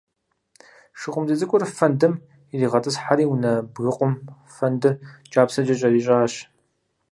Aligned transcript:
ШыкъумцӀий 0.99 1.37
цӀыкӀур 1.39 1.63
фэндым 1.77 2.13
иригъэтӀысхьэри 2.53 3.25
унэ 3.33 3.51
бгыкъум 3.73 4.13
фэндыр 4.55 4.93
кӀапсэкӀэ 5.31 5.75
кӀэрищӀащ. 5.79 6.33